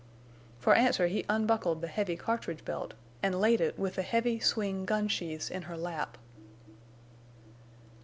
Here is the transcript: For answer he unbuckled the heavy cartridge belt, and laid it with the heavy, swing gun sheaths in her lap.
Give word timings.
For 0.57 0.73
answer 0.73 1.05
he 1.05 1.27
unbuckled 1.29 1.81
the 1.81 1.87
heavy 1.87 2.15
cartridge 2.15 2.65
belt, 2.65 2.95
and 3.21 3.39
laid 3.39 3.61
it 3.61 3.77
with 3.77 3.97
the 3.97 4.01
heavy, 4.01 4.39
swing 4.39 4.83
gun 4.83 5.07
sheaths 5.07 5.51
in 5.51 5.61
her 5.69 5.77
lap. 5.77 6.17